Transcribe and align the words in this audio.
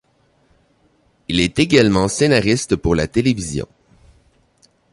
Il 1.27 1.39
est 1.39 1.59
également 1.59 2.07
scénariste 2.07 2.75
pour 2.75 2.95
la 2.95 3.07
télévision. 3.07 3.67